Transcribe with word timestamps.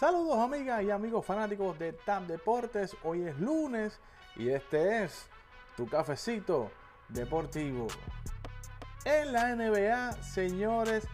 Saludos 0.00 0.38
amigas 0.38 0.82
y 0.82 0.90
amigos 0.90 1.26
fanáticos 1.26 1.78
de 1.78 1.92
TAP 1.92 2.22
Deportes. 2.22 2.96
Hoy 3.04 3.20
es 3.20 3.38
lunes 3.38 4.00
y 4.34 4.48
este 4.48 5.04
es 5.04 5.28
tu 5.76 5.86
cafecito 5.86 6.70
deportivo. 7.10 7.86
En 9.04 9.30
la 9.30 9.54
NBA, 9.54 10.12
señores, 10.22 11.06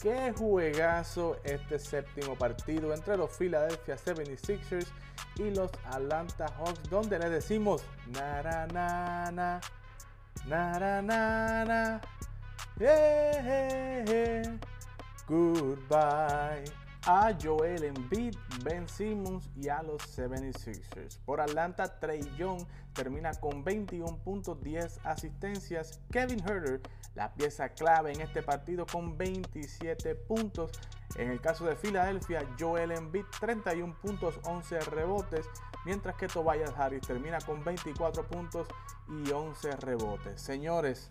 qué 0.00 0.32
juegazo 0.34 1.36
este 1.44 1.78
séptimo 1.78 2.34
partido 2.34 2.94
entre 2.94 3.18
los 3.18 3.30
Philadelphia 3.36 3.96
76ers 3.96 4.86
y 5.36 5.50
los 5.50 5.70
Atlanta 5.84 6.46
Hawks, 6.46 6.88
donde 6.88 7.18
le 7.18 7.28
decimos 7.28 7.84
nara 8.06 8.66
nana, 8.68 9.60
nara 10.46 11.02
nana, 11.02 12.00
yeah, 12.78 14.58
goodbye 15.28 16.79
a 17.06 17.32
Joel 17.40 17.84
Embiid, 17.84 18.34
Ben 18.62 18.88
Simmons 18.88 19.48
y 19.56 19.68
a 19.68 19.82
los 19.82 20.02
76ers. 20.18 21.18
Por 21.24 21.40
Atlanta, 21.40 21.98
Trey 21.98 22.20
Young 22.36 22.64
termina 22.92 23.32
con 23.34 23.64
21 23.64 24.18
puntos, 24.18 24.62
10 24.62 25.00
asistencias. 25.04 26.00
Kevin 26.10 26.40
Herter, 26.40 26.80
la 27.14 27.32
pieza 27.32 27.70
clave 27.70 28.12
en 28.12 28.20
este 28.20 28.42
partido, 28.42 28.86
con 28.86 29.16
27 29.16 30.14
puntos. 30.14 30.72
En 31.16 31.30
el 31.30 31.40
caso 31.40 31.64
de 31.64 31.76
Filadelfia, 31.76 32.46
Joel 32.58 32.92
Embiid, 32.92 33.24
31 33.40 33.96
puntos, 34.00 34.38
11 34.44 34.80
rebotes. 34.80 35.46
Mientras 35.86 36.16
que 36.16 36.28
Tobias 36.28 36.74
Harris 36.76 37.06
termina 37.06 37.38
con 37.40 37.64
24 37.64 38.26
puntos 38.26 38.68
y 39.08 39.30
11 39.30 39.76
rebotes. 39.76 40.40
Señores, 40.40 41.10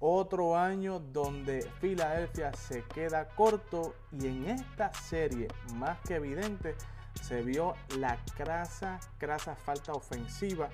otro 0.00 0.56
año 0.56 1.00
donde 1.00 1.62
Filadelfia 1.80 2.52
se 2.52 2.82
queda 2.84 3.28
corto 3.34 3.94
y 4.12 4.26
en 4.26 4.46
esta 4.46 4.92
serie 4.92 5.48
más 5.74 5.98
que 6.00 6.16
evidente 6.16 6.74
se 7.22 7.42
vio 7.42 7.74
la 7.98 8.16
crasa, 8.36 9.00
crasa 9.18 9.56
falta 9.56 9.92
ofensiva 9.92 10.68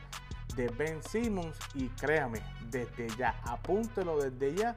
de 0.56 0.68
Ben 0.68 1.02
Simmons 1.02 1.56
y 1.74 1.88
créame, 1.88 2.40
desde 2.70 3.08
ya, 3.16 3.40
apúntelo 3.44 4.18
desde 4.18 4.54
ya 4.54 4.76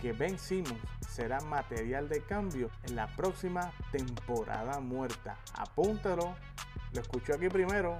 que 0.00 0.12
Ben 0.12 0.38
Simmons 0.38 0.80
será 1.08 1.40
material 1.40 2.08
de 2.08 2.20
cambio 2.22 2.70
en 2.84 2.96
la 2.96 3.06
próxima 3.14 3.72
temporada 3.92 4.80
muerta. 4.80 5.38
Apúntelo, 5.54 6.34
lo 6.92 7.00
escucho 7.00 7.34
aquí 7.34 7.48
primero 7.48 7.98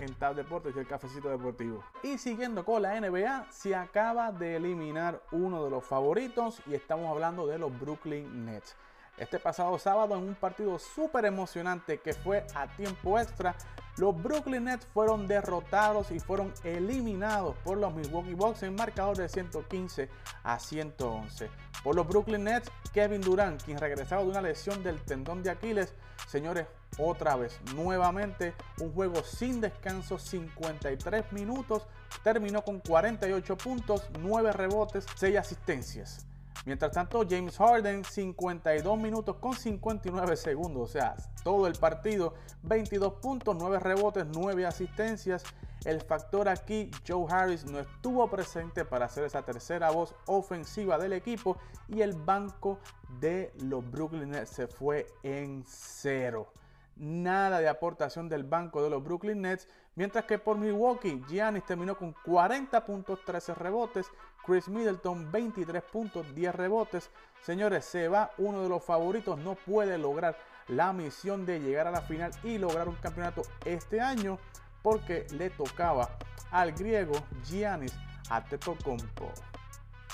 en 0.00 0.14
Tab 0.14 0.34
Deportes 0.34 0.74
y 0.74 0.78
el 0.78 0.86
cafecito 0.86 1.28
deportivo. 1.28 1.82
Y 2.02 2.18
siguiendo 2.18 2.64
con 2.64 2.82
la 2.82 3.00
NBA, 3.00 3.46
se 3.50 3.74
acaba 3.74 4.32
de 4.32 4.56
eliminar 4.56 5.22
uno 5.32 5.64
de 5.64 5.70
los 5.70 5.84
favoritos 5.84 6.60
y 6.66 6.74
estamos 6.74 7.10
hablando 7.10 7.46
de 7.46 7.58
los 7.58 7.78
Brooklyn 7.78 8.46
Nets. 8.46 8.76
Este 9.20 9.38
pasado 9.38 9.78
sábado 9.78 10.16
en 10.16 10.22
un 10.22 10.34
partido 10.34 10.78
súper 10.78 11.26
emocionante 11.26 12.00
que 12.00 12.14
fue 12.14 12.46
a 12.54 12.66
tiempo 12.68 13.18
extra, 13.18 13.54
los 13.98 14.16
Brooklyn 14.16 14.64
Nets 14.64 14.86
fueron 14.94 15.28
derrotados 15.28 16.10
y 16.10 16.18
fueron 16.18 16.54
eliminados 16.64 17.54
por 17.58 17.76
los 17.76 17.94
Milwaukee 17.94 18.32
Bucks 18.32 18.62
en 18.62 18.74
marcador 18.74 19.18
de 19.18 19.28
115 19.28 20.08
a 20.42 20.58
111. 20.58 21.50
Por 21.84 21.96
los 21.96 22.08
Brooklyn 22.08 22.44
Nets, 22.44 22.72
Kevin 22.94 23.20
Durant, 23.20 23.62
quien 23.62 23.76
regresaba 23.76 24.22
de 24.22 24.30
una 24.30 24.40
lesión 24.40 24.82
del 24.82 24.98
tendón 25.02 25.42
de 25.42 25.50
Aquiles, 25.50 25.92
señores, 26.26 26.66
otra 26.96 27.36
vez, 27.36 27.60
nuevamente, 27.74 28.54
un 28.80 28.90
juego 28.94 29.22
sin 29.22 29.60
descanso, 29.60 30.18
53 30.18 31.30
minutos, 31.32 31.86
terminó 32.24 32.64
con 32.64 32.80
48 32.80 33.56
puntos, 33.58 34.08
9 34.18 34.50
rebotes, 34.52 35.04
6 35.16 35.36
asistencias. 35.36 36.29
Mientras 36.66 36.92
tanto, 36.92 37.24
James 37.28 37.56
Harden, 37.56 38.04
52 38.04 38.98
minutos 38.98 39.36
con 39.36 39.54
59 39.54 40.36
segundos, 40.36 40.90
o 40.90 40.92
sea, 40.92 41.16
todo 41.42 41.66
el 41.66 41.74
partido, 41.74 42.34
22 42.62 43.14
puntos, 43.14 43.56
9 43.58 43.78
rebotes, 43.78 44.26
9 44.26 44.66
asistencias. 44.66 45.42
El 45.86 46.02
factor 46.02 46.50
aquí, 46.50 46.90
Joe 47.08 47.26
Harris 47.30 47.64
no 47.64 47.78
estuvo 47.78 48.28
presente 48.28 48.84
para 48.84 49.06
hacer 49.06 49.24
esa 49.24 49.42
tercera 49.42 49.90
voz 49.90 50.14
ofensiva 50.26 50.98
del 50.98 51.14
equipo 51.14 51.56
y 51.88 52.02
el 52.02 52.12
banco 52.12 52.78
de 53.18 53.50
los 53.60 53.90
Brooklyn 53.90 54.30
Nets 54.30 54.50
se 54.50 54.66
fue 54.66 55.06
en 55.22 55.64
cero 55.66 56.52
nada 57.00 57.60
de 57.60 57.68
aportación 57.68 58.28
del 58.28 58.44
banco 58.44 58.82
de 58.82 58.90
los 58.90 59.02
Brooklyn 59.02 59.40
Nets, 59.40 59.68
mientras 60.00 60.24
que 60.24 60.38
por 60.38 60.56
Milwaukee, 60.56 61.22
Giannis 61.28 61.66
terminó 61.66 61.94
con 61.94 62.14
40 62.24 62.86
puntos, 62.86 63.22
13 63.22 63.52
rebotes, 63.52 64.06
Chris 64.46 64.66
Middleton 64.66 65.30
23 65.30 65.82
puntos, 65.82 66.34
10 66.34 66.54
rebotes. 66.54 67.10
Señores, 67.42 67.84
se 67.84 68.08
va 68.08 68.30
uno 68.38 68.62
de 68.62 68.70
los 68.70 68.82
favoritos, 68.82 69.38
no 69.38 69.56
puede 69.56 69.98
lograr 69.98 70.38
la 70.68 70.94
misión 70.94 71.44
de 71.44 71.60
llegar 71.60 71.86
a 71.86 71.90
la 71.90 72.00
final 72.00 72.30
y 72.42 72.56
lograr 72.56 72.88
un 72.88 72.94
campeonato 72.94 73.42
este 73.66 74.00
año 74.00 74.38
porque 74.80 75.26
le 75.32 75.50
tocaba 75.50 76.08
al 76.50 76.72
griego 76.72 77.12
Giannis 77.44 77.92
Antetokounmpo. 78.30 79.30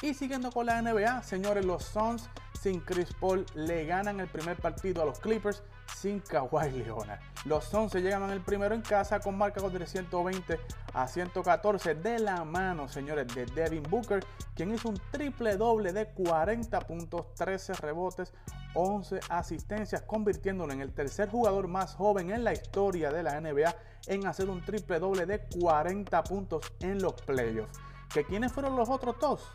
Y 0.03 0.15
siguiendo 0.15 0.51
con 0.51 0.67
la 0.67 0.83
NBA, 0.83 1.23
señores, 1.23 1.65
los 1.65 1.85
Suns 1.85 2.29
sin 2.67 2.81
Chris 2.81 3.15
Paul 3.21 3.47
le 3.55 3.87
ganan 3.87 4.19
el 4.19 4.27
primer 4.27 4.57
partido 4.57 5.01
a 5.01 5.05
los 5.05 5.21
Clippers 5.21 5.63
sin 5.95 6.19
Kawhi 6.19 6.73
Leonard. 6.73 7.21
Los 7.45 7.67
Suns 7.67 7.93
se 7.93 8.03
llegan 8.03 8.29
el 8.31 8.41
primero 8.41 8.75
en 8.75 8.83
casa 8.83 9.21
con 9.21 9.39
marca 9.39 9.61
de 9.61 9.87
120 9.87 10.59
a 10.93 11.07
114 11.07 11.95
de 11.95 12.19
la 12.19 12.43
mano, 12.43 12.89
señores, 12.89 13.33
de 13.37 13.47
Devin 13.47 13.85
Booker, 13.85 14.25
quien 14.57 14.75
hizo 14.75 14.89
un 14.89 15.01
triple 15.13 15.57
doble 15.57 15.93
de 15.93 16.07
40 16.07 16.81
puntos, 16.81 17.33
13 17.35 17.75
rebotes, 17.75 18.35
11 18.75 19.21
asistencias, 19.29 20.03
convirtiéndolo 20.03 20.73
en 20.73 20.81
el 20.81 20.93
tercer 20.93 21.29
jugador 21.29 21.69
más 21.69 21.95
joven 21.95 22.33
en 22.33 22.43
la 22.43 22.53
historia 22.53 23.13
de 23.13 23.23
la 23.23 23.41
NBA 23.41 23.77
en 24.09 24.27
hacer 24.27 24.51
un 24.51 24.65
triple 24.65 24.99
doble 24.99 25.25
de 25.25 25.39
40 25.61 26.25
puntos 26.25 26.73
en 26.81 27.01
los 27.01 27.13
playoffs. 27.13 27.79
¿Que 28.13 28.25
quiénes 28.25 28.53
fueron 28.53 28.75
los 28.75 28.89
otros 28.89 29.15
dos? 29.21 29.53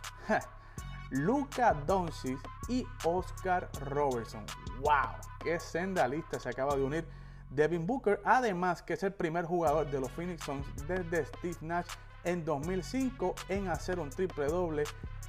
Luca 1.11 1.73
Doncic 1.85 2.39
y 2.67 2.87
Oscar 3.03 3.69
Robertson. 3.81 4.45
¡Wow! 4.79 5.15
¡Qué 5.43 5.59
senda 5.59 6.07
lista 6.07 6.39
se 6.39 6.49
acaba 6.49 6.75
de 6.75 6.83
unir 6.83 7.07
Devin 7.49 7.85
Booker! 7.85 8.21
Además 8.23 8.81
que 8.81 8.93
es 8.93 9.03
el 9.03 9.13
primer 9.13 9.45
jugador 9.45 9.91
de 9.91 9.99
los 9.99 10.11
Phoenix 10.11 10.43
Suns 10.43 10.65
desde 10.87 11.25
Steve 11.25 11.57
Nash 11.61 11.87
en 12.23 12.45
2005 12.45 13.35
en 13.49 13.67
hacer 13.67 13.99
un 13.99 14.09
triple 14.09 14.45
doble 14.45 14.83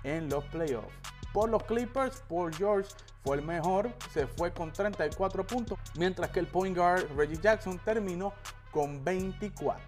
en 0.04 0.28
los 0.28 0.44
playoffs. 0.46 0.94
Por 1.32 1.48
los 1.48 1.64
Clippers, 1.64 2.22
Paul 2.28 2.54
George 2.54 2.90
fue 3.24 3.36
el 3.36 3.42
mejor, 3.42 3.90
se 4.10 4.26
fue 4.26 4.52
con 4.52 4.72
34 4.72 5.46
puntos, 5.46 5.78
mientras 5.96 6.30
que 6.30 6.40
el 6.40 6.46
point 6.46 6.76
guard 6.76 7.08
Reggie 7.16 7.40
Jackson 7.40 7.80
terminó 7.84 8.34
con 8.70 9.02
24. 9.02 9.82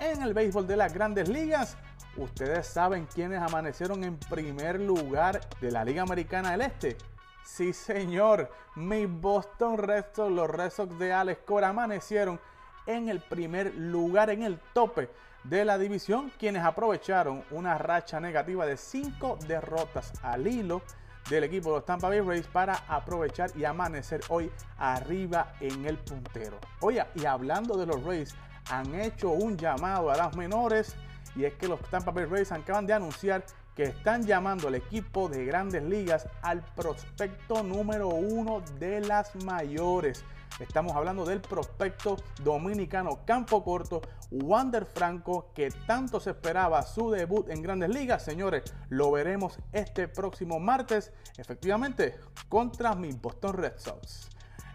En 0.00 0.22
el 0.22 0.34
béisbol 0.34 0.66
de 0.66 0.76
las 0.76 0.92
grandes 0.92 1.28
ligas, 1.28 1.76
¿Ustedes 2.16 2.66
saben 2.66 3.06
quiénes 3.06 3.40
amanecieron 3.40 4.04
en 4.04 4.18
primer 4.18 4.78
lugar 4.78 5.40
de 5.60 5.70
la 5.70 5.84
Liga 5.84 6.02
Americana 6.02 6.50
del 6.50 6.60
Este? 6.60 6.96
Sí, 7.42 7.72
señor, 7.72 8.50
mis 8.76 9.08
Boston 9.08 9.78
Red 9.78 10.04
Sox, 10.14 10.30
los 10.30 10.48
Red 10.48 10.70
Sox 10.70 10.98
de 10.98 11.12
Alex 11.12 11.40
Cora 11.46 11.70
amanecieron 11.70 12.38
en 12.86 13.08
el 13.08 13.20
primer 13.20 13.74
lugar, 13.74 14.30
en 14.30 14.42
el 14.42 14.58
tope 14.74 15.08
de 15.44 15.64
la 15.64 15.78
división, 15.78 16.30
quienes 16.38 16.62
aprovecharon 16.62 17.44
una 17.50 17.78
racha 17.78 18.20
negativa 18.20 18.66
de 18.66 18.76
5 18.76 19.38
derrotas 19.46 20.12
al 20.22 20.46
hilo 20.46 20.82
del 21.30 21.44
equipo 21.44 21.70
de 21.70 21.76
los 21.76 21.86
Tampa 21.86 22.08
Bay 22.08 22.20
Rays 22.20 22.46
para 22.46 22.74
aprovechar 22.88 23.50
y 23.56 23.64
amanecer 23.64 24.20
hoy 24.28 24.50
arriba 24.78 25.54
en 25.60 25.86
el 25.86 25.96
puntero. 25.96 26.58
Oye, 26.80 27.04
y 27.14 27.24
hablando 27.24 27.76
de 27.76 27.86
los 27.86 28.02
Rays, 28.04 28.34
han 28.70 28.94
hecho 28.94 29.30
un 29.30 29.56
llamado 29.56 30.10
a 30.10 30.16
las 30.16 30.36
menores 30.36 30.94
y 31.34 31.44
es 31.44 31.54
que 31.54 31.68
los 31.68 31.80
Tampa 31.90 32.10
Bay 32.10 32.24
Rays 32.24 32.52
acaban 32.52 32.86
de 32.86 32.92
anunciar 32.92 33.44
que 33.74 33.84
están 33.84 34.26
llamando 34.26 34.68
al 34.68 34.74
equipo 34.74 35.28
de 35.28 35.44
grandes 35.44 35.82
ligas 35.82 36.28
al 36.42 36.62
prospecto 36.74 37.62
número 37.62 38.08
uno 38.08 38.62
de 38.78 39.00
las 39.00 39.34
mayores. 39.44 40.24
Estamos 40.60 40.94
hablando 40.94 41.24
del 41.24 41.40
prospecto 41.40 42.16
dominicano 42.42 43.20
Campo 43.24 43.64
Corto, 43.64 44.02
Wander 44.30 44.84
Franco, 44.84 45.50
que 45.54 45.70
tanto 45.86 46.20
se 46.20 46.30
esperaba 46.30 46.82
su 46.82 47.10
debut 47.10 47.48
en 47.48 47.62
grandes 47.62 47.88
ligas. 47.88 48.22
Señores, 48.22 48.62
lo 48.90 49.10
veremos 49.10 49.58
este 49.72 50.08
próximo 50.08 50.60
martes, 50.60 51.10
efectivamente, 51.38 52.18
contra 52.48 52.94
mis 52.94 53.18
Boston 53.20 53.54
Red 53.54 53.78
Sox. 53.78 54.28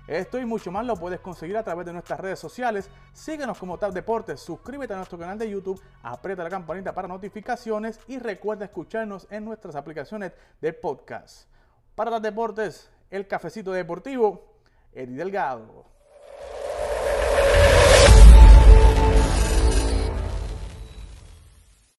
Esto 0.07 0.39
y 0.39 0.45
mucho 0.45 0.71
más 0.71 0.85
lo 0.85 0.95
puedes 0.95 1.19
conseguir 1.19 1.57
a 1.57 1.63
través 1.63 1.85
de 1.85 1.91
nuestras 1.91 2.19
redes 2.19 2.39
sociales. 2.39 2.89
Síguenos 3.11 3.57
como 3.57 3.77
Tab 3.77 3.91
Deportes, 3.91 4.39
suscríbete 4.39 4.93
a 4.93 4.97
nuestro 4.97 5.19
canal 5.19 5.37
de 5.37 5.49
YouTube, 5.49 5.81
aprieta 6.01 6.43
la 6.43 6.49
campanita 6.49 6.93
para 6.93 7.09
notificaciones 7.09 7.99
y 8.07 8.17
recuerda 8.17 8.65
escucharnos 8.65 9.27
en 9.29 9.43
nuestras 9.43 9.75
aplicaciones 9.75 10.31
de 10.61 10.71
podcast. 10.71 11.49
Para 11.93 12.11
Tab 12.11 12.21
Deportes, 12.21 12.89
el 13.09 13.27
cafecito 13.27 13.73
deportivo, 13.73 14.53
Eddie 14.93 15.17
Delgado. 15.17 15.96